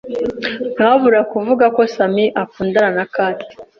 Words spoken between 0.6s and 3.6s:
Ntawabura kuvuga ko Sammy akundana na Kathy.